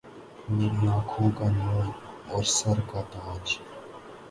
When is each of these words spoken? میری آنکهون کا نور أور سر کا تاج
میری 0.49 0.87
آنکهون 0.87 1.29
کا 1.37 1.47
نور 1.57 1.85
أور 2.29 2.43
سر 2.57 2.77
کا 2.89 3.01
تاج 3.11 3.47